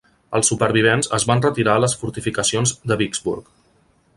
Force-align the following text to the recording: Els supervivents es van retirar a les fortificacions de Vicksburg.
Els 0.37 0.47
supervivents 0.51 1.09
es 1.17 1.25
van 1.31 1.43
retirar 1.45 1.75
a 1.81 1.83
les 1.83 1.95
fortificacions 2.01 2.73
de 2.93 2.99
Vicksburg. 3.03 3.53